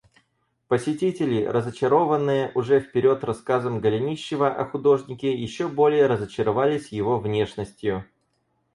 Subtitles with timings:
[0.67, 8.03] Посетители, разочарованные уже вперед рассказом Голенищева о художнике, еще более разочаровались его внешностью.